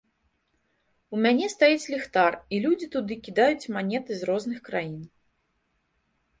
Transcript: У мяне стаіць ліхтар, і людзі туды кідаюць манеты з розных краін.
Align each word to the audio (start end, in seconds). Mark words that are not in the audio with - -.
У 1.15 1.19
мяне 1.25 1.49
стаіць 1.55 1.89
ліхтар, 1.95 2.39
і 2.53 2.63
людзі 2.65 2.87
туды 2.97 3.13
кідаюць 3.29 3.69
манеты 3.79 4.11
з 4.23 4.33
розных 4.33 4.59
краін. 4.73 5.01